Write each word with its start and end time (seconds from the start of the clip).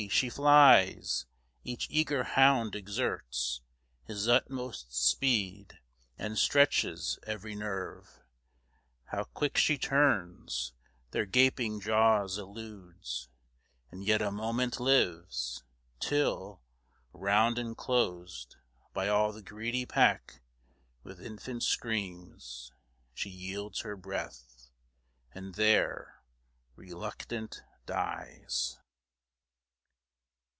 She 0.09 0.31
flies! 0.31 1.27
Each 1.63 1.87
eager 1.91 2.23
hound 2.23 2.75
exerts 2.75 3.61
His 4.03 4.27
utmost 4.27 4.91
speed, 4.95 5.77
and 6.17 6.39
stretches 6.39 7.19
every 7.27 7.53
nerve; 7.53 8.19
How 9.11 9.25
quick 9.25 9.57
she 9.57 9.77
turns! 9.77 10.73
Their 11.11 11.27
gaping 11.27 11.79
jaws 11.81 12.39
eludes, 12.39 13.29
And 13.91 14.03
yet 14.03 14.23
a 14.23 14.31
moment 14.31 14.79
lives 14.79 15.61
till, 15.99 16.63
round 17.13 17.59
enclosed 17.59 18.55
By 18.93 19.07
all 19.07 19.31
the 19.31 19.43
greedy 19.43 19.85
pack, 19.85 20.41
with 21.03 21.21
infant 21.21 21.61
screams 21.61 22.71
She 23.13 23.29
yields 23.29 23.81
her 23.81 23.95
breath, 23.95 24.71
and 25.31 25.53
there, 25.53 26.23
reluctant, 26.75 27.61
dies. 27.85 28.79